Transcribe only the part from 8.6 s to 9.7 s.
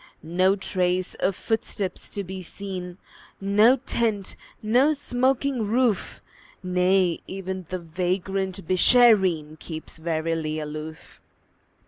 Beeshareen